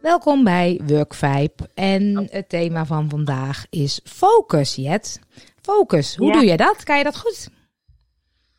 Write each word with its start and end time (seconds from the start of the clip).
Welkom 0.00 0.44
bij 0.44 0.80
Workvibe. 0.86 1.70
En 1.74 2.26
het 2.30 2.48
thema 2.48 2.84
van 2.86 3.08
vandaag 3.08 3.66
is 3.70 4.00
focus, 4.04 4.74
Jet. 4.76 5.20
Focus, 5.60 6.16
hoe 6.16 6.26
Ja. 6.26 6.32
doe 6.32 6.44
je 6.44 6.56
dat? 6.56 6.84
Kan 6.84 6.98
je 6.98 7.04
dat 7.04 7.18
goed? 7.18 7.50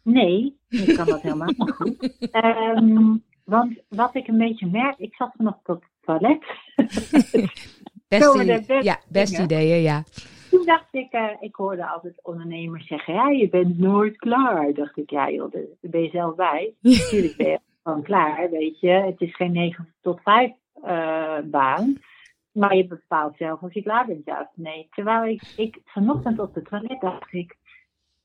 Nee, 0.03 0.59
ik 0.69 0.95
kan 0.95 1.05
dat 1.05 1.21
helemaal 1.21 1.47
niet 1.47 1.71
goed. 1.71 2.17
Ehm, 2.31 3.15
want 3.43 3.81
wat 3.89 4.15
ik 4.15 4.27
een 4.27 4.37
beetje 4.37 4.67
merk, 4.67 4.97
ik 4.97 5.13
zat 5.15 5.31
vanochtend 5.37 5.77
op 5.77 5.83
het 5.83 5.91
toilet. 6.01 6.45
Best 8.07 8.35
ja, 8.83 8.99
dingen? 9.09 9.43
ideeën, 9.43 9.81
ja. 9.81 10.03
Toen 10.57 10.65
dacht 10.65 10.93
ik, 10.93 11.11
eh, 11.11 11.29
ik 11.39 11.55
hoorde 11.55 11.87
altijd 11.87 12.19
ondernemers 12.23 12.87
zeggen, 12.87 13.13
ja, 13.13 13.29
je 13.29 13.49
bent 13.49 13.79
nooit 13.79 14.17
klaar. 14.17 14.73
Dacht 14.73 14.97
ik, 14.97 15.09
ja 15.09 15.29
joh, 15.29 15.51
daar 15.51 15.61
ben 15.81 16.01
je 16.01 16.09
zelf 16.09 16.35
bij. 16.35 16.73
Natuurlijk 16.81 17.37
ben 17.37 17.47
je 17.47 17.59
gewoon 17.83 18.03
klaar, 18.03 18.49
weet 18.49 18.79
je. 18.79 18.89
Het 18.89 19.21
is 19.21 19.35
geen 19.35 19.51
9 19.51 19.93
tot 20.01 20.21
5 20.21 20.51
eh, 20.83 21.37
baan. 21.43 21.97
Maar 22.51 22.75
je 22.75 22.87
bepaalt 22.87 23.37
zelf 23.37 23.61
of 23.61 23.73
je 23.73 23.81
klaar 23.81 24.05
bent, 24.05 24.25
ja 24.25 24.41
of 24.41 24.47
nee. 24.53 24.87
Terwijl 24.91 25.25
ik, 25.25 25.41
ik 25.57 25.81
vanochtend 25.85 26.39
op 26.39 26.55
het 26.55 26.65
toilet 26.65 27.01
dacht 27.01 27.33
ik, 27.33 27.55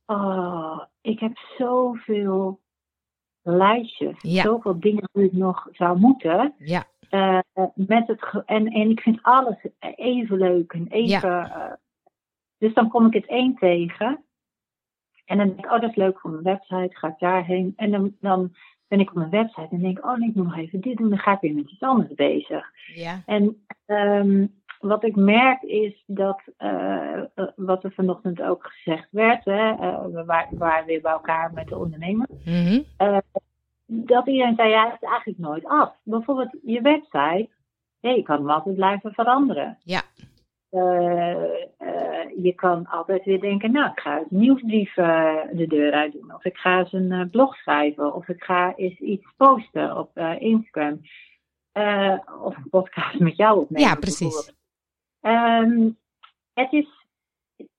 oh, 0.07 0.81
ik 1.01 1.21
heb 1.21 1.39
zoveel 1.59 2.61
lijstjes. 3.43 4.17
Ja. 4.19 4.43
Zoveel 4.43 4.81
dingen 4.81 5.09
die 5.13 5.25
ik 5.25 5.33
nog 5.33 5.69
zou 5.73 5.99
moeten. 5.99 6.55
Ja, 6.59 6.87
Eh, 7.09 7.39
met 7.75 8.07
het 8.07 8.43
en, 8.47 8.67
en 8.67 8.91
ik 8.91 9.01
vind 9.01 9.19
alles 9.23 9.57
even 9.97 10.39
leuk 10.39 10.73
en 10.73 10.87
even. 10.89 11.79
Dus 12.63 12.75
dan 12.75 12.89
kom 12.89 13.07
ik 13.07 13.13
het 13.13 13.27
één 13.27 13.55
tegen. 13.55 14.25
En 15.25 15.39
dan 15.39 15.47
denk 15.47 15.59
ik, 15.59 15.65
oh, 15.73 15.81
dat 15.81 15.91
is 15.91 15.97
leuk 15.97 16.21
voor 16.21 16.31
mijn 16.31 16.43
website. 16.43 16.97
Ga 16.97 17.09
ik 17.09 17.19
daarheen. 17.19 17.73
En 17.77 17.91
dan, 17.91 18.17
dan 18.21 18.55
ben 18.89 19.01
ik 19.01 19.09
op 19.09 19.17
mijn 19.17 19.31
website 19.31 19.69
en 19.71 19.81
denk 19.81 19.99
ik, 19.99 20.05
oh, 20.05 20.17
nee, 20.17 20.29
ik 20.29 20.35
moet 20.35 20.45
nog 20.45 20.57
even 20.57 20.81
dit 20.81 20.97
doen. 20.97 21.09
Dan 21.09 21.19
ga 21.19 21.33
ik 21.33 21.41
weer 21.41 21.55
met 21.55 21.71
iets 21.71 21.81
anders 21.81 22.15
bezig. 22.15 22.71
ja, 22.95 23.23
En 23.27 23.65
ehm, 23.87 24.47
wat 24.79 25.05
ik 25.05 25.17
merk 25.17 25.63
is 25.63 26.03
dat, 26.07 26.43
eh, 26.57 27.19
eh, 27.35 27.49
wat 27.57 27.85
er 27.85 27.93
vanochtend 27.93 28.43
ook 28.43 28.67
gezegd 28.67 29.09
werd, 29.11 29.45
hè, 29.45 29.71
eh, 29.71 30.05
we 30.05 30.25
wa- 30.25 30.49
waren 30.51 30.87
weer 30.87 31.01
bij 31.01 31.13
elkaar 31.13 31.53
met 31.53 31.69
de 31.69 31.77
ondernemer 31.79 32.27
Mhm. 32.45 32.81
dat 33.87 34.27
iedereen 34.27 34.55
zei, 34.57 34.69
ja, 34.69 34.85
het 34.91 35.03
is 35.03 35.09
eigenlijk 35.09 35.39
nooit 35.39 35.65
af. 35.65 35.97
Bijvoorbeeld 36.03 36.57
je 36.63 36.81
website, 36.81 37.49
ja, 38.01 38.11
je 38.11 38.23
kan 38.23 38.37
hem 38.37 38.51
altijd 38.51 38.75
blijven 38.75 39.13
veranderen. 39.13 39.79
Ja. 39.85 40.03
Je 42.43 42.53
kan 42.53 42.87
altijd 42.87 43.25
weer 43.25 43.41
denken, 43.41 43.73
nou, 43.73 43.91
ik 43.91 44.01
ga 44.01 44.19
eens 44.19 44.31
nieuwsbrief 44.31 44.97
eh, 44.97 45.37
de 45.53 45.67
deur 45.67 45.93
uit 45.93 46.13
doen. 46.13 46.35
Of 46.35 46.45
ik 46.45 46.57
ga 46.57 46.79
eens 46.79 46.93
een 46.93 47.13
eh, 47.13 47.31
blog 47.31 47.57
schrijven. 47.57 48.15
Of 48.15 48.29
ik 48.29 48.43
ga 48.43 48.75
eens 48.77 48.99
iets 48.99 49.27
posten 49.37 49.97
op 49.97 50.11
eh, 50.15 50.41
Instagram. 50.41 51.01
Of 52.43 52.57
een 52.57 52.69
podcast 52.71 53.19
met 53.19 53.37
jou 53.37 53.61
opnemen. 53.61 53.89
Ja, 53.89 53.95
precies. 53.95 54.53
Ehm, 55.21 55.91
het 56.55 56.73
is, 56.73 56.87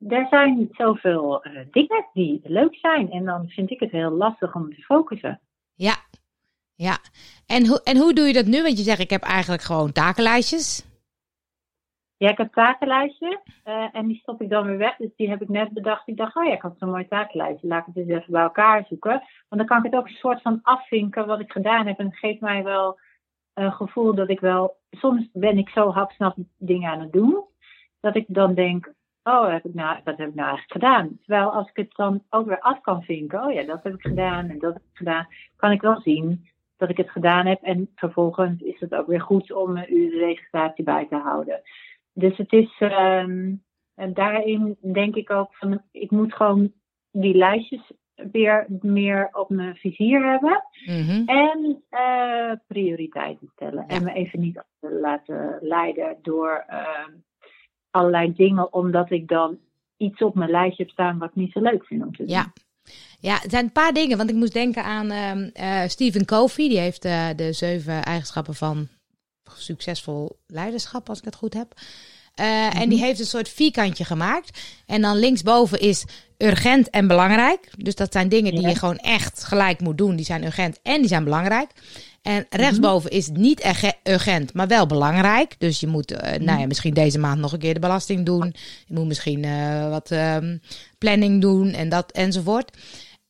er 0.07 0.27
zijn 0.29 0.69
zoveel 0.71 1.45
dingen 1.71 2.05
die 2.13 2.41
leuk 2.43 2.75
zijn. 2.75 3.11
En 3.11 3.25
dan 3.25 3.47
vind 3.47 3.71
ik 3.71 3.79
het 3.79 3.91
heel 3.91 4.11
lastig 4.11 4.55
om 4.55 4.75
te 4.75 4.81
focussen. 4.81 5.39
ja, 5.73 5.95
ja. 6.75 6.97
En, 7.45 7.67
hoe 7.67 7.81
en 7.83 7.97
hoe 7.97 8.13
doe 8.13 8.27
je 8.27 8.33
dat 8.33 8.45
nu? 8.45 8.61
Want 8.61 8.77
je 8.77 8.83
zegt, 8.83 8.99
ik 8.99 9.09
heb 9.09 9.21
eigenlijk 9.21 9.61
gewoon 9.61 9.91
takenlijstjes. 9.91 10.92
Ja, 12.23 12.29
ik 12.29 12.37
heb 12.37 12.53
takenlijstje 12.53 13.41
eh, 13.63 13.87
en 13.91 14.07
die 14.07 14.17
stop 14.17 14.41
ik 14.41 14.49
dan 14.49 14.65
weer 14.65 14.77
weg. 14.77 14.95
Dus 14.95 15.15
die 15.15 15.29
heb 15.29 15.41
ik 15.41 15.49
net 15.49 15.71
bedacht. 15.71 16.07
Ik 16.07 16.17
dacht, 16.17 16.35
oh 16.35 16.45
ja, 16.45 16.53
ik 16.53 16.61
had 16.61 16.75
zo'n 16.77 16.89
mooi 16.89 17.07
takenlijstje. 17.07 17.67
Laat 17.67 17.87
ik 17.87 17.93
het 17.93 17.97
eens 17.97 18.19
even 18.19 18.31
bij 18.31 18.41
elkaar 18.41 18.85
zoeken. 18.85 19.11
Want 19.49 19.61
dan 19.61 19.65
kan 19.65 19.77
ik 19.77 19.83
het 19.83 19.95
ook 19.95 20.07
een 20.07 20.13
soort 20.13 20.41
van 20.41 20.59
afvinken 20.61 21.27
wat 21.27 21.39
ik 21.39 21.51
gedaan 21.51 21.87
heb. 21.87 21.99
En 21.99 22.05
het 22.05 22.17
geeft 22.17 22.41
mij 22.41 22.63
wel 22.63 22.99
een 23.53 23.71
gevoel 23.71 24.15
dat 24.15 24.29
ik 24.29 24.39
wel... 24.39 24.77
Soms 24.91 25.29
ben 25.33 25.57
ik 25.57 25.69
zo 25.69 25.91
hapsnap 25.91 26.35
dingen 26.57 26.91
aan 26.91 26.99
het 26.99 27.11
doen. 27.11 27.43
Dat 27.99 28.15
ik 28.15 28.25
dan 28.27 28.53
denk, 28.53 28.93
oh, 29.23 29.49
heb 29.49 29.65
ik 29.65 29.73
nou, 29.73 29.99
wat 30.03 30.17
heb 30.17 30.27
ik 30.27 30.35
nou 30.35 30.49
eigenlijk 30.49 30.71
gedaan? 30.71 31.17
Terwijl 31.19 31.51
als 31.51 31.69
ik 31.69 31.75
het 31.75 31.95
dan 31.95 32.23
ook 32.29 32.47
weer 32.47 32.59
af 32.59 32.81
kan 32.81 33.03
vinken. 33.03 33.43
Oh 33.43 33.53
ja, 33.53 33.63
dat 33.63 33.83
heb 33.83 33.93
ik 33.93 34.01
gedaan 34.01 34.49
en 34.49 34.59
dat 34.59 34.73
heb 34.73 34.81
ik 34.81 34.97
gedaan. 34.97 35.27
Kan 35.55 35.71
ik 35.71 35.81
wel 35.81 36.01
zien 36.01 36.47
dat 36.77 36.89
ik 36.89 36.97
het 36.97 37.09
gedaan 37.09 37.45
heb. 37.45 37.61
En 37.61 37.89
vervolgens 37.95 38.61
is 38.61 38.79
het 38.79 38.95
ook 38.95 39.07
weer 39.07 39.21
goed 39.21 39.51
om 39.51 39.77
een 39.77 40.09
de 40.09 40.17
registratie 40.19 40.83
bij 40.83 41.05
te 41.09 41.15
houden. 41.15 41.61
Dus 42.13 42.37
het 42.37 42.51
is, 42.51 42.75
ehm, 42.79 43.55
daarin 44.13 44.77
denk 44.93 45.15
ik 45.15 45.29
ook 45.29 45.55
van, 45.55 45.81
ik 45.91 46.11
moet 46.11 46.33
gewoon 46.33 46.71
die 47.11 47.35
lijstjes 47.35 47.91
weer 48.31 48.65
meer 48.81 49.29
op 49.31 49.49
mijn 49.49 49.75
vizier 49.75 50.31
hebben. 50.31 50.63
Mhm. 50.85 51.23
En 51.25 51.83
eh, 51.89 52.51
prioriteiten 52.67 53.49
stellen. 53.53 53.85
Ja. 53.87 53.95
En 53.95 54.03
me 54.03 54.13
even 54.13 54.39
niet 54.39 54.63
laten 54.79 55.57
leiden 55.61 56.17
door 56.21 56.63
ehm, 56.67 57.11
allerlei 57.91 58.33
dingen, 58.33 58.73
omdat 58.73 59.11
ik 59.11 59.27
dan 59.27 59.57
iets 59.97 60.21
op 60.21 60.35
mijn 60.35 60.49
lijstje 60.49 60.83
heb 60.83 60.91
staan 60.91 61.17
wat 61.17 61.29
ik 61.29 61.35
niet 61.35 61.51
zo 61.51 61.59
leuk 61.59 61.85
vind 61.85 62.03
om 62.03 62.11
te 62.11 62.17
doen. 62.17 62.27
Ja. 62.27 62.53
Ja, 63.19 63.33
het 63.33 63.51
zijn 63.51 63.65
een 63.65 63.71
paar 63.71 63.93
dingen. 63.93 64.17
Want 64.17 64.29
ik 64.29 64.35
moest 64.35 64.53
denken 64.53 64.83
aan 64.83 65.09
eh, 65.09 65.87
Stephen 65.87 66.25
Covey. 66.25 66.69
Die 66.69 66.79
heeft 66.79 67.05
eh, 67.05 67.29
de 67.35 67.53
zeven 67.53 68.03
eigenschappen 68.03 68.53
van 68.53 68.87
succesvol 69.57 70.37
leiderschap, 70.47 71.09
als 71.09 71.17
ik 71.19 71.25
het 71.25 71.35
goed 71.35 71.53
heb. 71.53 71.73
Eh, 72.35 72.75
En 72.81 72.89
die 72.89 72.99
heeft 72.99 73.19
een 73.19 73.25
soort 73.25 73.49
vierkantje 73.49 74.05
gemaakt. 74.05 74.59
En 74.85 75.01
dan 75.01 75.17
linksboven 75.17 75.79
is 75.79 76.03
urgent 76.37 76.89
en 76.89 77.07
belangrijk. 77.07 77.69
Dus 77.77 77.95
dat 77.95 78.11
zijn 78.13 78.29
dingen 78.29 78.51
die 78.51 78.61
Ja. 78.61 78.69
je 78.69 78.75
gewoon 78.75 78.97
echt 78.97 79.43
gelijk 79.43 79.79
moet 79.81 79.97
doen. 79.97 80.15
Die 80.15 80.25
zijn 80.25 80.43
urgent 80.43 80.79
en 80.83 80.99
die 80.99 81.07
zijn 81.07 81.23
belangrijk. 81.23 81.69
En 82.21 82.45
rechtsboven 82.49 83.09
is 83.09 83.29
niet 83.33 83.63
urgent, 84.03 84.53
maar 84.53 84.67
wel 84.67 84.85
belangrijk. 84.85 85.55
Dus 85.57 85.79
je 85.79 85.87
moet, 85.87 86.11
eh, 86.11 86.39
nou 86.39 86.59
ja, 86.59 86.67
misschien 86.67 86.93
deze 86.93 87.19
maand 87.19 87.39
nog 87.39 87.51
een 87.53 87.59
keer 87.59 87.73
de 87.73 87.79
belasting 87.79 88.25
doen. 88.25 88.55
Je 88.87 88.93
moet 88.93 89.05
misschien 89.05 89.43
eh, 89.43 89.89
wat 89.89 90.11
ehm, 90.11 90.57
planning 90.97 91.41
doen 91.41 91.71
en 91.73 91.89
dat 91.89 92.11
enzovoort. 92.11 92.71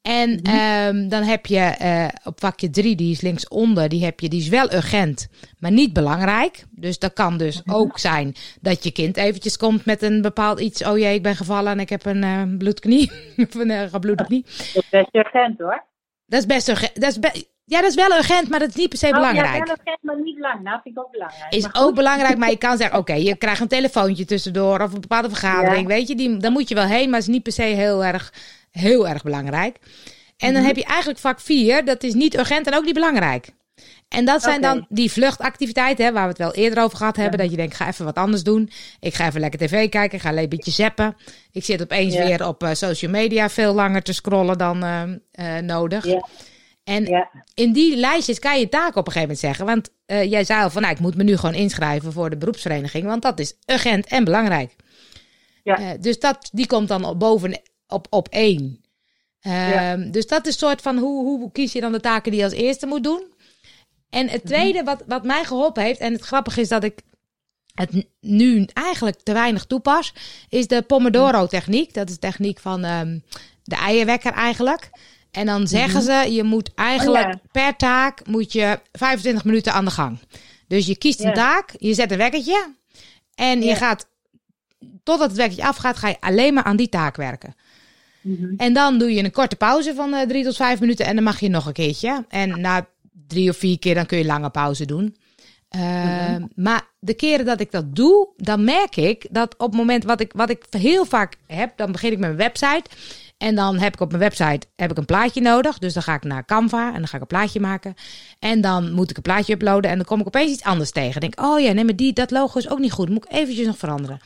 En 0.03 0.41
ehm, 0.41 1.07
dan 1.07 1.23
heb 1.23 1.45
je 1.45 1.59
eh, 1.59 2.07
op 2.23 2.39
vakje 2.39 2.69
3, 2.69 2.95
die 2.95 3.11
is 3.11 3.21
linksonder, 3.21 3.89
die 3.89 4.03
heb 4.03 4.19
je, 4.19 4.29
die 4.29 4.39
is 4.39 4.47
wel 4.47 4.73
urgent, 4.73 5.27
maar 5.59 5.71
niet 5.71 5.93
belangrijk. 5.93 6.63
Dus 6.71 6.99
dat 6.99 7.13
kan 7.13 7.37
dus 7.37 7.61
ook 7.65 7.99
zijn 7.99 8.35
dat 8.61 8.83
je 8.83 8.91
kind 8.91 9.17
eventjes 9.17 9.57
komt 9.57 9.85
met 9.85 10.01
een 10.01 10.21
bepaald 10.21 10.59
iets. 10.59 10.85
Oh 10.85 10.97
jee, 10.97 11.15
ik 11.15 11.23
ben 11.23 11.35
gevallen 11.35 11.71
en 11.71 11.79
ik 11.79 11.89
heb 11.89 12.05
een 12.05 12.23
eh 12.23 12.41
bloedknie. 12.57 13.11
of 13.47 13.55
een 13.55 13.69
uh, 13.69 13.81
gebloede 13.81 14.25
knie. 14.25 14.45
Dat 14.73 14.83
is 14.83 14.89
best 14.89 15.15
urgent 15.15 15.59
hoor. 15.59 15.83
Dat 16.25 16.39
is 16.39 16.45
best 16.45 16.69
urgent. 16.69 17.01
Dat 17.01 17.09
is 17.09 17.19
be- 17.19 17.45
ja, 17.65 17.81
dat 17.81 17.89
is 17.89 17.95
wel 17.95 18.17
urgent, 18.17 18.49
maar 18.49 18.59
dat 18.59 18.69
is 18.69 18.75
niet 18.75 18.89
per 18.89 18.97
se 18.97 19.07
Oh, 19.07 19.13
belangrijk. 19.13 19.53
Ja, 19.53 19.63
wel 19.63 19.75
urgent, 19.79 19.97
maar 20.01 20.21
niet 20.21 20.35
belangrijk. 20.35 20.65
Nou, 20.65 20.79
vind 20.83 20.97
ik 20.97 21.03
ook 21.03 21.11
belangrijk. 21.11 21.53
Is 21.53 21.75
ook 21.75 21.95
belangrijk, 21.95 22.37
maar 22.37 22.49
je 22.49 22.57
kan 22.57 22.77
zeggen: 22.77 22.97
oké, 22.97 23.13
je 23.13 23.35
krijgt 23.35 23.61
een 23.61 23.67
telefoontje 23.67 24.25
tussendoor 24.25 24.81
of 24.81 24.93
een 24.93 25.01
bepaalde 25.01 25.29
vergadering. 25.29 25.81
Ja. 25.81 25.95
Weet 25.95 26.07
je, 26.07 26.15
die, 26.15 26.37
daar 26.37 26.51
moet 26.51 26.69
je 26.69 26.75
wel 26.75 26.85
heen, 26.85 27.09
maar 27.09 27.19
het 27.19 27.27
is 27.27 27.33
niet 27.33 27.43
per 27.43 27.51
se 27.51 27.61
heel 27.63 28.05
erg, 28.05 28.33
heel 28.73 29.07
erg 29.07 29.23
belangrijk. 29.23 29.77
En 30.37 30.47
Mhm. 30.51 30.53
dan 30.53 30.63
heb 30.63 30.75
je 30.75 30.83
eigenlijk 30.85 31.19
vak 31.19 31.39
4, 31.39 31.85
dat 31.85 32.03
is 32.03 32.13
niet 32.13 32.37
urgent 32.37 32.67
en 32.67 32.75
ook 32.75 32.85
niet 32.85 32.93
belangrijk. 32.93 33.49
En 34.07 34.25
dat 34.25 34.41
zijn 34.41 34.61
dan 34.61 34.85
die 34.89 35.11
vluchtactiviteiten, 35.11 36.05
hè, 36.05 36.11
waar 36.11 36.23
we 36.23 36.29
het 36.29 36.37
wel 36.37 36.53
eerder 36.53 36.83
over 36.83 36.97
gehad 36.97 37.15
hebben. 37.15 37.39
Dat 37.39 37.49
je 37.49 37.55
denkt, 37.55 37.75
ga 37.75 37.87
even 37.87 38.05
wat 38.05 38.15
anders 38.15 38.43
doen. 38.43 38.69
Ik 38.99 39.13
ga 39.13 39.27
even 39.27 39.39
lekker 39.39 39.59
tv 39.59 39.89
kijken, 39.89 40.17
ik 40.17 40.23
ga 40.23 40.33
een 40.37 40.49
beetje 40.49 40.71
zappen. 40.71 41.15
Ik 41.51 41.63
zit 41.63 41.81
opeens 41.81 42.13
Ja. 42.13 42.25
weer 42.25 42.47
op 42.47 42.63
eh, 42.63 42.73
social 42.73 43.11
media 43.11 43.49
veel 43.49 43.73
langer 43.73 44.01
te 44.01 44.13
scrollen 44.13 44.57
dan 44.57 44.83
eh, 44.83 45.03
eh, 45.57 45.63
nodig. 45.63 46.05
Ja. 46.05 46.27
En 46.83 47.27
in 47.53 47.73
die 47.73 47.95
lijstjes 47.97 48.39
kan 48.39 48.53
je 48.53 48.59
je 48.59 48.69
taak 48.69 48.95
op 48.95 49.07
een 49.07 49.13
gegeven 49.13 49.21
moment 49.21 49.39
zeggen. 49.39 49.65
Want 49.65 49.89
jij 50.31 50.43
zei 50.43 50.63
al 50.63 50.69
van, 50.69 50.81
nou, 50.81 50.93
ik 50.93 50.99
moet 50.99 51.15
me 51.15 51.23
nu 51.23 51.37
gewoon 51.37 51.55
inschrijven 51.55 52.11
voor 52.13 52.29
de 52.29 52.37
beroepsvereniging. 52.37 53.05
Want 53.05 53.21
dat 53.21 53.39
is 53.39 53.53
urgent 53.65 54.07
en 54.07 54.23
belangrijk. 54.23 54.75
Ja. 55.63 55.97
Dus 55.97 56.19
dat, 56.19 56.49
die 56.51 56.67
komt 56.67 56.87
dan 56.87 57.05
op 57.05 57.19
boven 57.19 57.61
op, 57.87 58.07
op 58.09 58.27
één. 58.27 58.81
Ehm, 59.41 60.11
Dus 60.11 60.27
dat 60.27 60.47
is 60.47 60.57
soort 60.57 60.81
van, 60.81 60.97
hoe, 60.97 61.25
hoe 61.25 61.51
kies 61.51 61.71
je 61.73 61.81
dan 61.81 61.91
de 61.91 61.99
taken 61.99 62.31
die 62.31 62.39
je 62.39 62.45
als 62.45 62.53
eerste 62.55 62.85
moet 62.85 63.03
doen? 63.03 63.23
En 64.09 64.29
het 64.29 64.45
tweede 64.45 64.83
wat, 64.83 65.03
wat 65.07 65.23
mij 65.23 65.43
geholpen 65.43 65.83
heeft, 65.83 65.99
en 65.99 66.13
het 66.13 66.21
grappige 66.21 66.61
is 66.61 66.67
dat 66.67 66.83
ik 66.83 66.99
het 67.73 68.05
nu 68.21 68.67
eigenlijk 68.73 69.19
te 69.23 69.33
weinig 69.33 69.65
toepas, 69.65 70.13
is 70.49 70.67
de 70.67 70.81
Pomodoro-techniek. 70.81 71.93
Dat 71.93 72.07
is 72.07 72.13
de 72.13 72.19
techniek 72.19 72.59
van 72.59 72.83
ehm, 72.83 73.19
de 73.63 73.75
eierwekker 73.75 74.31
eigenlijk. 74.31 74.89
En 75.31 75.45
dan 75.45 75.67
zeggen 75.67 76.01
ze, 76.01 76.13
je 76.33 76.43
moet 76.43 76.73
eigenlijk 76.75 77.25
Oh 77.25 77.31
ja. 77.31 77.39
per 77.51 77.75
taak 77.75 78.27
moet 78.27 78.51
je 78.51 78.79
25 78.91 79.43
minuten 79.43 79.73
aan 79.73 79.85
de 79.85 79.91
gang. 79.91 80.19
Dus 80.67 80.85
je 80.85 80.97
kiest 80.97 81.19
een 81.19 81.25
Ja. 81.27 81.33
taak, 81.33 81.73
je 81.77 81.93
zet 81.93 82.11
een 82.11 82.17
wekkertje 82.17 82.73
en 83.35 83.61
je 83.61 83.75
gaat, 83.75 84.07
totdat 85.03 85.27
het 85.27 85.37
wekkertje 85.37 85.67
afgaat, 85.67 85.97
ga 85.97 86.07
je 86.07 86.17
alleen 86.19 86.53
maar 86.53 86.63
aan 86.63 86.75
die 86.75 86.89
taak 86.89 87.15
werken. 87.15 87.55
Mhm. 88.23 88.53
En 88.57 88.73
dan 88.73 88.97
doe 88.97 89.13
je 89.13 89.23
een 89.23 89.31
korte 89.31 89.55
pauze 89.55 89.95
van 89.95 90.13
eh, 90.13 90.27
drie 90.27 90.43
tot 90.43 90.55
vijf 90.55 90.79
minuten 90.79 91.05
en 91.05 91.15
dan 91.15 91.23
mag 91.23 91.39
je 91.39 91.49
nog 91.49 91.65
een 91.65 91.73
keertje. 91.73 92.25
En 92.29 92.61
na 92.61 92.87
drie 93.27 93.49
of 93.49 93.57
vier 93.57 93.79
keer 93.79 93.95
dan 93.95 94.05
kun 94.05 94.17
je 94.17 94.25
lange 94.25 94.49
pauze 94.49 94.85
doen. 94.85 95.15
Uh, 95.75 96.35
Maar 96.55 96.81
de 96.99 97.13
keren 97.13 97.45
dat 97.45 97.59
ik 97.59 97.71
dat 97.71 97.95
doe, 97.95 98.27
dan 98.37 98.63
merk 98.63 98.95
ik 98.95 99.27
dat 99.31 99.53
op 99.57 99.67
het 99.67 99.75
moment 99.75 100.03
wat 100.03 100.19
ik, 100.19 100.31
wat 100.35 100.49
ik 100.49 100.65
heel 100.69 101.05
vaak 101.05 101.35
heb, 101.47 101.77
dan 101.77 101.91
begin 101.91 102.11
ik 102.11 102.17
met 102.17 102.35
mijn 102.35 102.51
website. 102.51 102.83
En 103.37 103.55
dan 103.55 103.79
heb 103.79 103.93
ik 103.93 103.99
op 103.99 104.07
mijn 104.07 104.21
website 104.23 104.67
heb 104.75 104.91
ik 104.91 104.97
een 104.97 105.05
plaatje 105.05 105.41
nodig. 105.41 105.77
Dus 105.77 105.93
dan 105.93 106.03
ga 106.03 106.13
ik 106.13 106.23
naar 106.23 106.45
Canva 106.45 106.87
en 106.87 106.93
dan 106.93 107.07
ga 107.07 107.15
ik 107.15 107.21
een 107.21 107.27
plaatje 107.27 107.59
maken. 107.59 107.93
En 108.39 108.61
dan 108.61 108.91
moet 108.91 109.09
ik 109.09 109.15
een 109.17 109.23
plaatje 109.23 109.53
uploaden. 109.53 109.91
En 109.91 109.97
dan 109.97 110.05
kom 110.05 110.19
ik 110.19 110.27
opeens 110.27 110.51
iets 110.51 110.63
anders 110.63 110.91
tegen. 110.91 111.11
Dan 111.11 111.21
denk 111.21 111.33
ik, 111.33 111.45
oh 111.45 111.59
ja, 111.59 111.71
nee, 111.71 111.85
maar 111.85 111.95
die, 111.95 112.13
dat 112.13 112.31
logo 112.31 112.59
is 112.59 112.69
ook 112.69 112.79
niet 112.79 112.91
goed. 112.91 113.09
Moet 113.09 113.25
ik 113.25 113.31
eventjes 113.31 113.65
nog 113.65 113.77
veranderen. 113.77 114.19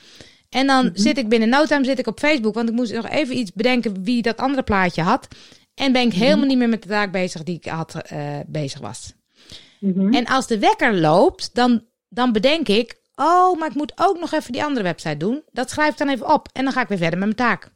En 0.50 0.68
dan 0.68 0.90
zit 0.94 1.18
ik 1.18 1.30
binnen 1.30 1.50
no 1.50 1.66
time 1.66 1.86
zit 1.86 2.00
ik 2.00 2.08
op 2.08 2.20
Facebook. 2.20 2.54
Want 2.54 2.70
ik 2.70 2.76
moest 2.76 2.94
nog 2.94 3.08
even 3.10 3.38
iets 3.38 3.52
bedenken 3.54 4.04
wie 4.04 4.22
dat 4.22 4.38
andere 4.38 4.64
plaatje 4.64 5.02
had. 5.02 5.28
En 5.74 5.92
ben 5.92 6.02
ik 6.02 6.14
helemaal 6.14 6.46
niet 6.46 6.58
meer 6.58 6.70
met 6.70 6.82
de 6.84 6.90
taak 6.90 7.12
bezig 7.12 7.44
die 7.44 7.56
ik 7.56 7.66
had 7.66 7.96
eh, 7.96 8.40
bezig 8.48 8.80
was. 8.80 9.14
Mhm. 9.80 10.14
En 10.14 10.26
als 10.26 10.48
de 10.48 10.60
wekker 10.60 10.94
loopt, 10.96 11.50
dan, 11.56 11.86
dan 12.10 12.32
bedenk 12.32 12.68
ik... 12.68 12.96
Oh, 13.16 13.60
maar 13.60 13.70
ik 13.70 13.76
moet 13.76 13.92
ook 13.96 14.20
nog 14.20 14.32
even 14.32 14.52
die 14.52 14.64
andere 14.64 14.84
website 14.84 15.18
doen. 15.18 15.44
Dat 15.52 15.70
schrijf 15.70 15.92
ik 15.92 15.98
dan 15.98 16.10
even 16.10 16.34
op. 16.34 16.48
En 16.54 16.64
dan 16.64 16.74
ga 16.74 16.82
ik 16.82 16.88
weer 16.88 16.98
verder 16.98 17.20
met 17.20 17.38
mijn 17.38 17.50
taak. 17.50 17.72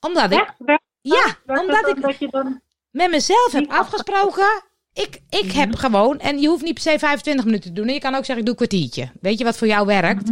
Omdat 0.00 0.32
ik... 0.32 0.38
Echt? 0.40 0.80
Ja? 1.00 1.36
Werkt 1.46 1.62
omdat 1.62 1.82
dat 1.82 1.96
ik 1.96 2.02
dat 2.02 2.18
je 2.18 2.28
dan... 2.30 2.60
met 2.90 3.10
mezelf 3.10 3.52
heb 3.52 3.70
afgesproken. 3.70 4.62
Ik, 4.92 5.20
ik 5.28 5.44
Mhm. 5.44 5.58
heb 5.58 5.74
gewoon, 5.74 6.18
en 6.18 6.38
je 6.38 6.48
hoeft 6.48 6.62
niet 6.62 6.74
per 6.74 6.82
se 6.82 6.98
25 6.98 7.44
minuten 7.44 7.68
te 7.70 7.76
doen. 7.80 7.88
En 7.88 7.94
je 7.94 8.00
kan 8.00 8.14
ook 8.14 8.24
zeggen, 8.24 8.38
ik 8.38 8.44
doe 8.44 8.60
een 8.60 8.66
kwartiertje. 8.68 9.12
Weet 9.20 9.38
je 9.38 9.44
wat 9.44 9.56
voor 9.58 9.66
jou 9.66 9.86
werkt? 9.86 10.30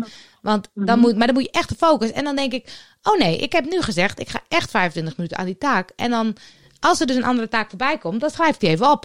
Want 0.49 0.71
dan 0.75 0.85
Mhm. 0.85 0.99
moet, 1.01 1.17
maar 1.17 1.27
dan 1.27 1.35
moet 1.37 1.45
je 1.45 1.51
echt 1.51 1.69
de 1.69 1.75
focus. 1.75 2.13
En 2.13 2.25
dan 2.25 2.37
denk 2.37 2.53
ik, 2.53 2.79
oh 3.03 3.19
nee, 3.19 3.37
ik 3.39 3.53
heb 3.53 3.65
nu 3.65 3.81
gezegd, 3.83 4.21
ik 4.21 4.29
ga 4.29 4.41
echt 4.49 4.71
25 4.71 5.17
minuten 5.17 5.39
aan 5.39 5.45
die 5.45 5.59
taak. 5.59 5.91
En 5.97 6.11
dan, 6.11 6.37
als 6.81 7.01
er 7.01 7.07
dus 7.07 7.17
een 7.17 7.25
andere 7.25 7.49
taak 7.49 7.69
voorbij 7.69 7.99
komt, 7.99 8.21
dan 8.21 8.31
schrijf 8.31 8.55
ik 8.55 8.61
die 8.61 8.69
even 8.69 8.91
op. 8.91 9.05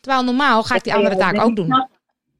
Terwijl 0.00 0.24
normaal 0.24 0.62
ga 0.62 0.74
ik 0.74 0.82
die 0.84 0.94
andere 0.94 1.16
taak 1.16 1.32
nee, 1.32 1.42
ook 1.44 1.56
doen. 1.56 1.88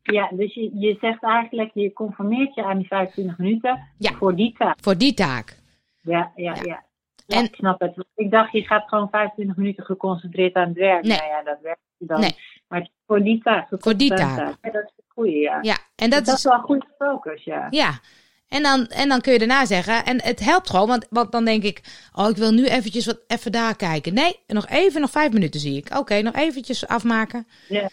Ja, 0.03 0.29
dus 0.33 0.55
je, 0.55 0.71
je 0.79 0.97
zegt 1.01 1.23
eigenlijk, 1.23 1.71
je 1.75 1.93
conformeert 1.93 2.55
je 2.55 2.65
aan 2.65 2.79
die 2.79 2.87
25 2.87 3.39
minuten 3.39 3.89
Ja. 3.99 4.13
voor 4.13 4.35
die 4.37 4.55
taak. 4.59 4.77
Voor 4.81 4.97
die 4.97 5.15
taak. 5.15 5.57
Ja, 6.01 6.33
ja, 6.37 6.55
Ja. 6.55 6.63
ja. 6.63 6.83
En- 7.27 7.37
En, 7.39 7.45
ik 7.45 7.55
snap 7.55 7.81
het. 7.81 7.95
Ik 8.15 8.31
dacht, 8.31 8.53
je 8.53 8.63
gaat 8.63 8.89
gewoon 8.89 9.09
25 9.11 9.57
minuten 9.57 9.85
geconcentreerd 9.85 10.55
aan 10.55 10.69
het 10.69 10.77
werk. 10.77 11.03
Nee. 11.05 11.17
Nou 11.17 11.29
ja, 11.31 11.43
dat 11.43 11.59
werkt 11.63 11.81
dan. 11.99 12.21
Nee. 12.21 12.37
Maar 12.69 12.81
het 12.81 12.91
voor 13.07 13.23
die 13.23 13.43
taak. 13.43 13.67
Voor 13.71 13.97
die 13.97 14.15
taak. 14.15 14.39
Ja, 14.63 14.71
dat 14.71 14.83
is 14.85 14.93
een 14.97 15.05
goeie, 15.09 15.41
ja. 15.41 15.59
Ja, 15.63 15.77
en 15.97 16.11
dat 16.11 16.25
dat 16.25 16.29
is 16.29 16.35
is 16.35 16.45
wel 16.45 16.53
een 16.53 16.61
goede 16.61 16.87
focus, 16.99 17.45
ja. 17.45 17.67
Ja. 17.71 17.99
En 18.49 18.63
dan, 18.63 18.87
en 18.87 19.09
dan 19.09 19.21
kun 19.21 19.33
je 19.33 19.39
daarna 19.39 19.65
zeggen, 19.65 20.05
en 20.05 20.23
het 20.23 20.41
helpt 20.41 20.71
gewoon, 20.71 20.87
want, 20.87 21.07
want 21.11 21.33
dan 21.33 21.45
denk 21.45 21.63
ik, 21.63 22.09
oh, 22.15 22.29
ik 22.29 22.37
wil 22.37 22.53
nu 22.53 22.67
eventjes 22.67 23.07
wat 23.07 23.21
even 23.27 23.53
daar 23.53 23.77
kijken. 23.77 24.15
Nee, 24.15 24.41
nog 24.47 24.67
even, 24.69 25.01
nog 25.01 25.11
vijf 25.11 25.33
minuten 25.33 25.61
zie 25.61 25.77
ik. 25.77 25.97
Oké, 25.99 26.23
nog 26.23 26.35
eventjes 26.35 26.87
afmaken. 26.89 27.47
Ja. 27.69 27.89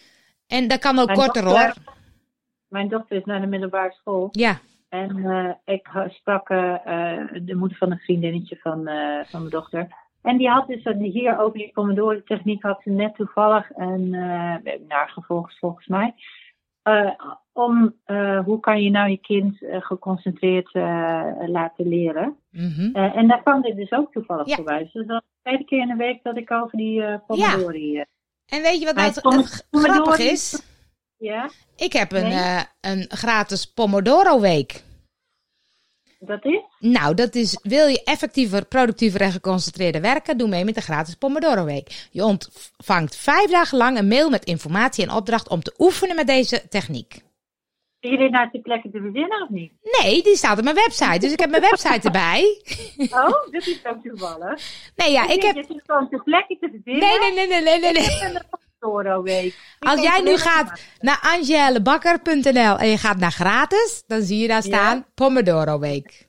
En 0.46 0.68
dat 0.68 0.78
kan 0.78 0.98
ook 0.98 1.06
Mijn 1.06 1.18
korter 1.18 1.42
dochter- 1.42 1.62
hoor. 1.84 1.94
Mijn 2.68 2.88
dochter 2.88 3.16
is 3.16 3.24
naar 3.24 3.40
de 3.40 3.46
middelbare 3.46 3.92
school. 4.00 4.28
Ja, 4.30 4.58
En 4.88 5.24
eh, 5.24 5.74
ik 5.74 5.88
sprak 6.08 6.48
eh, 6.48 6.74
de 7.42 7.54
moeder 7.54 7.76
van 7.76 7.90
een 7.90 7.98
vriendinnetje 7.98 8.56
van, 8.56 8.86
eh, 8.86 9.24
van 9.26 9.40
mijn 9.40 9.50
dochter. 9.50 9.88
En 10.22 10.36
die 10.36 10.48
had 10.48 10.66
dus 10.66 10.82
hier 10.98 11.38
over 11.38 11.58
die 11.58 11.70
Pomodoro 11.72 12.22
techniek 12.22 12.62
had 12.62 12.80
ze 12.82 12.90
net 12.90 13.14
toevallig 13.14 13.70
een 13.76 14.10
webinar 14.62 15.08
gevolgd 15.08 15.58
volgens 15.58 15.86
mij. 15.86 16.14
Eh, 16.86 17.10
om 17.52 17.94
eh, 18.04 18.44
hoe 18.44 18.60
kan 18.60 18.82
je 18.82 18.90
nou 18.90 19.10
je 19.10 19.16
kind 19.16 19.62
eh, 19.62 19.80
geconcentreerd 19.80 20.74
laten 21.46 21.88
leren. 21.88 22.36
mhm. 22.50 22.94
En 22.96 23.28
daar 23.28 23.42
kwam 23.42 23.62
dit 23.62 23.76
dus 23.76 23.92
ook 23.92 24.12
toevallig 24.12 24.46
Ja. 24.46 24.54
voorbij. 24.56 24.78
Dus 24.92 24.92
dat 24.92 25.02
is 25.02 25.06
de 25.06 25.22
tweede 25.42 25.64
keer 25.64 25.80
in 25.80 25.88
de 25.88 25.96
week 25.96 26.22
dat 26.22 26.36
ik 26.36 26.50
over 26.50 26.78
die 26.78 27.18
Pomodoro... 27.26 27.72
Ja. 27.72 28.04
En 28.46 28.62
weet 28.62 28.78
je 28.78 28.84
wat 28.84 28.94
nou 28.94 29.42
grappig 29.70 30.18
is- 30.18 30.62
ja, 31.16 31.48
Ik 31.76 31.92
heb 31.92 32.12
een, 32.12 32.28
Nee? 32.28 32.64
een 32.80 33.04
gratis 33.08 33.72
Pomodoro 33.72 34.40
week. 34.40 34.82
Dat 36.18 36.44
is? 36.44 36.60
Nou, 36.78 37.14
dat 37.14 37.34
is, 37.34 37.58
wil 37.62 37.86
je 37.86 38.02
effectiever, 38.04 38.66
productiever 38.66 39.20
en 39.20 39.32
geconcentreerder 39.32 40.00
werken? 40.00 40.38
Doe 40.38 40.48
mee 40.48 40.64
met 40.64 40.74
de 40.74 40.80
gratis 40.80 41.14
Pomodoro 41.14 41.64
Week. 41.64 42.08
Je 42.10 42.24
ontvangt 42.24 43.16
vijf 43.16 43.50
dagen 43.50 43.78
lang 43.78 43.98
een 43.98 44.08
mail 44.08 44.30
met 44.30 44.44
informatie 44.44 45.04
en 45.04 45.12
opdracht 45.12 45.48
om 45.48 45.62
te 45.62 45.74
oefenen 45.78 46.16
met 46.16 46.26
deze 46.26 46.68
techniek. 46.68 47.24
Zie 48.00 48.10
je 48.10 48.18
dit 48.18 48.30
nou 48.30 48.50
ter 48.50 48.60
plekke 48.60 48.90
te 48.90 49.00
verzinnen 49.00 49.42
of 49.42 49.48
niet? 49.48 49.72
Nee, 50.00 50.22
die 50.22 50.36
staat 50.36 50.58
op 50.58 50.64
mijn 50.64 50.76
website. 50.76 51.18
Dus 51.18 51.32
ik 51.32 51.40
heb 51.40 51.50
mijn 51.50 51.62
website 51.62 52.00
erbij. 52.08 52.62
Oh, 53.10 53.50
dat 53.50 53.66
is 53.66 53.80
ook 53.86 54.02
toevallig. 54.02 54.62
Nee, 54.96 55.12
ja, 55.12 55.28
ik 55.28 55.42
heb... 55.42 55.56
Je 55.56 55.64
zit 55.68 55.82
gewoon 55.86 56.08
ter 56.08 56.22
plekke 56.22 56.58
te 56.60 56.68
verzinnen. 56.70 57.20
Nee, 57.20 57.32
nee, 57.32 57.46
nee, 57.46 57.62
nee, 57.62 57.78
nee, 57.80 57.92
nee. 57.92 58.38
Pomodoro 58.86 59.22
week. 59.22 59.54
Als 59.78 60.00
jij 60.00 60.20
nu 60.20 60.36
gaat 60.36 60.80
naar 61.00 61.18
angelebakker.nl 61.22 62.78
en 62.78 62.88
je 62.88 62.98
gaat 62.98 63.18
naar 63.18 63.32
gratis, 63.32 64.02
dan 64.06 64.22
zie 64.22 64.38
je 64.38 64.48
daar 64.48 64.62
staan 64.62 65.06
Pomodoro 65.14 65.78
Week. 65.78 66.24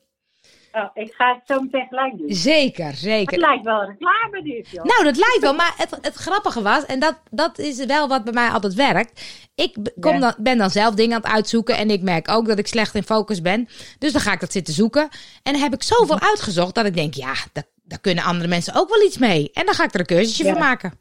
Oh, 0.71 0.89
ik 0.93 1.13
ga 1.13 1.33
het 1.33 1.41
zo 1.45 1.61
meteen 1.61 1.87
gelijk 1.89 2.17
doen. 2.17 2.33
Zeker, 2.33 2.85
Het 2.85 2.97
zeker. 2.97 3.39
lijkt 3.39 3.63
wel 3.63 3.79
reclame 3.83 4.43
dit, 4.43 4.69
joh. 4.69 4.83
Nou, 4.85 5.03
dat 5.03 5.15
lijkt 5.17 5.39
wel, 5.39 5.53
maar 5.53 5.73
het, 5.77 5.97
het 6.01 6.13
grappige 6.15 6.61
was, 6.61 6.85
en 6.85 6.99
dat, 6.99 7.19
dat 7.31 7.57
is 7.59 7.85
wel 7.85 8.07
wat 8.07 8.23
bij 8.23 8.33
mij 8.33 8.49
altijd 8.49 8.73
werkt. 8.73 9.21
Ik 9.55 9.75
kom 9.99 10.13
Ja. 10.13 10.19
dan, 10.19 10.33
ben 10.37 10.57
dan 10.57 10.69
zelf 10.69 10.93
dingen 10.95 11.15
aan 11.15 11.21
het 11.21 11.31
uitzoeken 11.31 11.77
en 11.77 11.89
ik 11.89 12.01
merk 12.01 12.29
ook 12.29 12.47
dat 12.47 12.59
ik 12.59 12.67
slecht 12.67 12.95
in 12.95 13.03
focus 13.03 13.41
ben. 13.41 13.67
Dus 13.99 14.11
dan 14.11 14.21
ga 14.21 14.31
ik 14.31 14.39
dat 14.39 14.51
zitten 14.51 14.73
zoeken. 14.73 15.07
En 15.43 15.53
dan 15.53 15.61
heb 15.61 15.73
ik 15.73 15.83
zoveel 15.83 16.19
uitgezocht 16.19 16.75
dat 16.75 16.85
ik 16.85 16.93
denk, 16.95 17.13
ja, 17.13 17.33
daar, 17.53 17.63
daar 17.83 17.99
kunnen 17.99 18.23
andere 18.23 18.49
mensen 18.49 18.73
ook 18.75 18.89
wel 18.89 19.03
iets 19.05 19.17
mee. 19.17 19.49
En 19.53 19.65
dan 19.65 19.73
ga 19.75 19.83
ik 19.83 19.93
er 19.93 19.99
een 19.99 20.05
cursusje 20.05 20.43
Ja. 20.43 20.51
van 20.51 20.59
maken. 20.61 20.99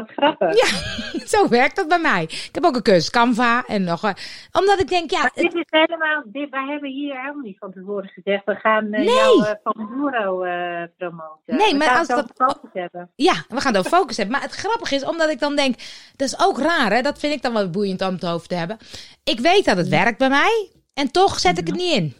Wat 0.00 0.10
grappig. 0.16 0.54
Ja, 0.54 0.68
zo 1.34 1.48
werkt 1.48 1.76
dat 1.76 1.88
bij 1.88 1.98
mij. 1.98 2.22
Ik 2.22 2.48
heb 2.52 2.64
ook 2.64 2.76
een 2.76 2.82
cursus 2.82 3.10
Canva 3.10 3.64
en 3.66 3.84
nog, 3.84 4.04
eh, 4.04 4.12
omdat 4.52 4.80
ik 4.80 4.88
denk, 4.88 5.10
ja, 5.10 5.20
Maar 5.20 5.30
dit 5.34 5.54
is 5.54 5.64
helemaal, 5.66 6.22
dit, 6.26 6.50
wij 6.50 6.66
hebben 6.66 6.90
hier 6.90 7.20
helemaal 7.20 7.42
niet 7.42 7.58
van 7.58 7.72
tevoren 7.72 8.08
gezegd, 8.08 8.44
we 8.44 8.54
gaan 8.54 8.84
eh, 8.84 8.90
Nee. 9.04 9.14
jouw 9.14 9.40
uh, 9.40 9.50
Pomodoro 9.62 10.42
eh, 10.42 10.82
promoten. 10.96 11.56
Nee, 11.56 11.70
we 11.70 11.76
maar 11.76 11.86
gaan 11.88 11.98
als 11.98 12.08
het 12.08 12.16
dat- 12.16 12.30
over 12.40 12.54
focus 12.54 12.70
hebben. 12.72 13.10
Ja, 13.14 13.32
we 13.48 13.60
gaan 13.60 13.74
het 13.74 13.86
over 13.86 13.98
focus 13.98 14.16
hebben. 14.16 14.34
Maar 14.34 14.44
het 14.44 14.54
grappige 14.54 14.94
is, 14.94 15.04
omdat 15.04 15.30
ik 15.30 15.38
dan 15.40 15.56
denk, 15.56 15.74
dat 16.16 16.28
is 16.28 16.40
ook 16.40 16.58
raar, 16.58 16.92
hè? 16.92 17.02
Dat 17.02 17.18
vind 17.18 17.34
ik 17.34 17.42
dan 17.42 17.52
wel 17.52 17.70
boeiend 17.70 18.02
om 18.02 18.12
het 18.12 18.22
hoofd 18.22 18.48
te 18.48 18.54
hebben. 18.54 18.78
Ik 19.24 19.40
weet 19.40 19.64
dat 19.64 19.76
het 19.76 19.88
werkt 19.88 20.18
bij 20.18 20.28
mij, 20.28 20.68
en 20.94 21.10
toch 21.12 21.38
zet 21.38 21.58
ik 21.58 21.66
het 21.66 21.76
niet 21.76 21.94
in. 21.94 22.14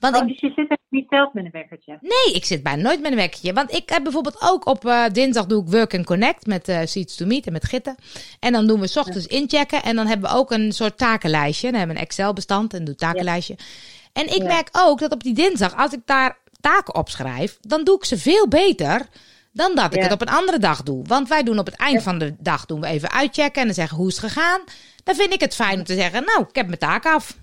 Want 0.00 0.16
Oh, 0.16 0.22
ik, 0.22 0.28
dus 0.28 0.40
je 0.40 0.52
zit 0.56 0.70
er 0.70 0.78
niet 0.88 1.06
zelf 1.08 1.32
met 1.32 1.44
een 1.44 1.50
wekkertje. 1.50 1.98
nee, 2.00 2.34
ik 2.34 2.44
zit 2.44 2.62
bijna 2.62 2.82
nooit 2.82 3.00
met 3.00 3.10
een 3.10 3.16
wekkertje. 3.16 3.52
Want 3.52 3.72
ik 3.74 3.88
heb 3.88 4.02
bijvoorbeeld 4.02 4.36
ook 4.42 4.66
op 4.66 4.84
eh, 4.86 5.04
dinsdag 5.12 5.46
doe 5.46 5.62
ik 5.62 5.68
Work 5.68 5.94
and 5.94 6.06
Connect 6.06 6.46
met 6.46 6.68
eh 6.68 6.78
Seeds 6.84 7.16
to 7.16 7.26
Meet 7.26 7.46
en 7.46 7.52
met 7.52 7.64
Gitten. 7.64 7.94
En 8.40 8.52
dan 8.52 8.66
doen 8.66 8.80
we 8.80 8.86
's 8.86 8.96
ochtends 8.96 9.26
inchecken 9.26 9.82
en 9.82 9.96
dan 9.96 10.06
hebben 10.06 10.30
we 10.30 10.36
ook 10.36 10.50
een 10.50 10.72
soort 10.72 10.98
takenlijstje. 10.98 11.70
Dan 11.70 11.78
hebben 11.78 11.96
we 11.96 12.02
een 12.02 12.06
Excel-bestand 12.08 12.72
en 12.74 12.78
doe 12.78 12.88
het 12.88 12.98
takenlijstje. 12.98 13.56
En 14.12 14.26
ik 14.26 14.42
Ja. 14.42 14.44
merk 14.44 14.68
ook 14.72 14.98
dat 14.98 15.12
op 15.12 15.22
die 15.22 15.34
dinsdag, 15.34 15.76
als 15.76 15.92
ik 15.92 16.00
daar 16.04 16.38
taken 16.60 16.94
opschrijf, 16.94 17.58
dan 17.60 17.84
doe 17.84 17.96
ik 17.96 18.04
ze 18.04 18.18
veel 18.18 18.48
beter 18.48 19.06
dan 19.52 19.74
dat 19.74 19.94
ik 19.94 20.02
het 20.02 20.12
op 20.12 20.20
een 20.20 20.28
andere 20.28 20.58
dag 20.58 20.82
doe. 20.82 21.04
Want 21.06 21.28
wij 21.28 21.42
doen 21.42 21.58
op 21.58 21.66
het 21.66 21.76
eind 21.76 22.02
van 22.02 22.18
de 22.18 22.34
dag 22.38 22.66
doen 22.66 22.80
we 22.80 22.86
even 22.86 23.10
uitchecken 23.10 23.60
en 23.60 23.66
dan 23.66 23.74
zeggen 23.74 23.96
hoe 23.96 24.08
is 24.08 24.16
het 24.20 24.32
gegaan. 24.32 24.60
Dan 25.04 25.14
vind 25.14 25.32
ik 25.32 25.40
het 25.40 25.54
fijn 25.54 25.78
om 25.78 25.84
te 25.84 25.94
zeggen, 25.94 26.24
nou, 26.24 26.40
ik 26.48 26.54
heb 26.56 26.66
mijn 26.66 26.78
taak 26.78 27.04
af. 27.06 27.36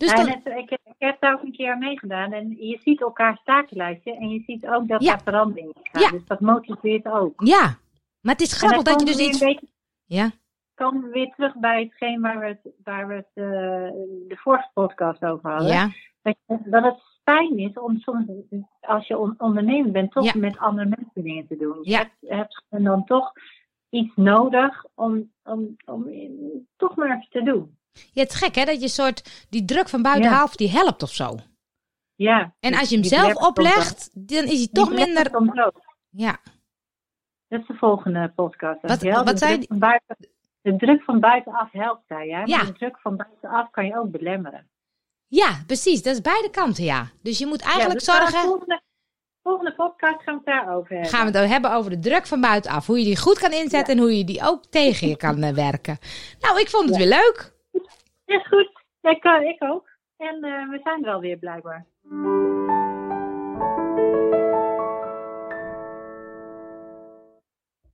Dus 0.00 0.10
Ja, 0.12 0.34
ik, 0.56 0.70
ik 0.70 0.94
heb 0.98 1.20
daar 1.20 1.32
ook 1.34 1.42
een 1.42 1.52
keer 1.52 1.72
aan 1.72 1.78
meegedaan 1.78 2.32
en 2.32 2.48
je 2.58 2.78
ziet 2.82 3.00
elkaars 3.00 3.40
takenlijstje 3.44 4.16
en 4.16 4.28
je 4.28 4.40
ziet 4.40 4.66
ook 4.66 4.88
dat 4.88 5.02
Ja. 5.02 5.10
daar 5.10 5.22
veranderingen 5.22 5.74
gaan. 5.82 6.02
Ja. 6.02 6.10
Dus 6.10 6.24
dat 6.26 6.40
motiveert 6.40 7.06
ook. 7.06 7.40
ja, 7.44 7.76
maar 8.20 8.32
het 8.32 8.40
is 8.40 8.52
grappig 8.58 8.82
dat 8.82 9.00
je 9.00 9.06
dus 9.06 9.18
iets... 9.26 9.38
beetje 9.38 9.66
Ja, 10.04 10.30
komen 10.74 11.02
we 11.02 11.08
weer 11.10 11.32
terug 11.34 11.56
bij 11.58 11.82
hetgeen 11.82 12.20
waar 12.20 12.38
we 12.38 12.46
het, 12.46 12.72
waar 12.84 13.06
we 13.08 13.14
het 13.14 13.30
eh, 13.34 13.44
de 14.28 14.36
vorige 14.36 14.70
podcast 14.74 15.24
over 15.24 15.50
hadden. 15.50 15.68
ja, 15.68 15.88
Dat, 16.22 16.36
je- 16.46 16.70
dat 16.70 16.84
het 16.84 17.00
fijn 17.24 17.58
is 17.58 17.78
om 17.78 17.98
soms, 17.98 18.26
als 18.80 19.06
je 19.06 19.18
on- 19.18 19.34
ondernemer 19.38 19.90
bent, 19.92 20.12
toch 20.12 20.34
met 20.34 20.58
andere 20.58 20.88
mensen 20.88 21.22
dingen 21.22 21.46
te 21.46 21.56
doen. 21.56 21.78
Je 21.82 21.90
Ja. 21.90 21.98
hebt, 21.98 22.14
hebt 22.26 22.64
dan 22.68 23.04
toch 23.04 23.32
iets 23.90 24.12
nodig 24.16 24.84
om, 24.94 25.32
om, 25.44 25.76
om 25.84 26.06
toch 26.76 26.96
maar 26.96 27.08
even 27.10 27.26
te 27.30 27.42
doen. 27.42 27.78
Ja, 28.12 28.22
het 28.22 28.30
is 28.32 28.38
gek 28.38 28.54
hè, 28.54 28.64
dat 28.64 28.80
je 28.82 28.88
soort 28.88 29.46
die 29.50 29.64
druk 29.64 29.88
van 29.88 30.02
buitenaf, 30.02 30.56
die 30.56 30.70
helpt 30.70 31.02
of 31.02 31.10
zo. 31.10 31.38
Ja. 32.14 32.54
En 32.60 32.74
als 32.74 32.88
je 32.88 32.94
hem 32.94 33.04
zelf 33.04 33.34
oplegt, 33.34 34.10
dan 34.12 34.44
is 34.44 34.58
hij 34.58 34.68
toch 34.72 34.90
minder... 34.92 35.30
Ja, 36.10 36.38
Dat 37.48 37.60
is 37.60 37.66
de 37.66 37.74
volgende 37.74 38.32
podcast. 38.36 38.80
Wat- 38.82 39.02
wat 39.02 39.26
de, 39.26 39.36
zei 39.36 39.58
druk 39.58 39.78
buiten, 39.78 40.16
de 40.60 40.76
druk 40.76 41.02
van 41.02 41.20
buitenaf 41.20 41.68
helpt 41.72 42.08
daar, 42.08 42.26
ja. 42.26 42.42
Ja. 42.44 42.56
Maar 42.56 42.66
de 42.66 42.72
druk 42.72 42.98
van 43.00 43.16
buitenaf 43.16 43.70
kan 43.70 43.86
je 43.86 43.98
ook 43.98 44.10
belemmeren. 44.10 44.68
ja, 45.26 45.62
precies. 45.66 46.02
Dat 46.02 46.14
is 46.14 46.20
beide 46.20 46.50
kanten, 46.50 46.84
ja. 46.84 47.08
Dus 47.22 47.38
je 47.38 47.46
moet 47.46 47.60
eigenlijk 47.62 48.00
ja, 48.00 48.06
dus 48.06 48.16
zorgen... 48.16 48.42
De 48.42 48.48
volgende, 48.48 48.82
volgende 49.42 49.74
podcast 49.74 50.22
gaan 50.22 50.40
we 50.44 50.50
het 50.50 50.64
daarover 50.64 50.90
hebben. 50.92 51.10
Gaan 51.10 51.32
we 51.32 51.38
het 51.38 51.48
hebben 51.50 51.72
over 51.72 51.90
de 51.90 51.98
druk 51.98 52.26
van 52.26 52.40
buitenaf. 52.40 52.86
Hoe 52.86 52.98
je 52.98 53.04
die 53.04 53.16
goed 53.18 53.38
kan 53.38 53.52
inzetten 53.52 53.94
en 53.96 54.00
hoe 54.00 54.16
je 54.18 54.24
die 54.24 54.42
ook 54.42 54.64
tegen 54.66 55.08
je 55.08 55.16
kan 55.16 55.42
eh, 55.42 55.54
werken. 55.54 55.98
Nou, 56.40 56.60
ik 56.60 56.68
vond 56.68 56.88
het 56.88 56.96
weer 56.98 57.08
leuk. 57.08 57.49
Is 58.30 58.46
goed. 58.46 58.70
Ik, 59.00 59.24
ik 59.24 59.62
ook. 59.62 59.88
En 60.16 60.34
eh, 60.44 60.68
we 60.70 60.80
zijn 60.82 61.04
er 61.04 61.12
alweer 61.12 61.36
blijkbaar. 61.36 61.86